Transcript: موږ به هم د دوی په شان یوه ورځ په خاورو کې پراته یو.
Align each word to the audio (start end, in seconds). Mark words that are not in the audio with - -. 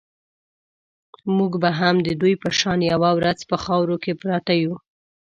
موږ 1.37 1.51
به 1.61 1.69
هم 1.79 1.95
د 2.07 2.09
دوی 2.21 2.33
په 2.43 2.49
شان 2.59 2.79
یوه 2.91 3.09
ورځ 3.17 3.39
په 3.49 3.55
خاورو 3.63 3.95
کې 4.03 4.11
پراته 4.21 4.53
یو. 4.63 4.75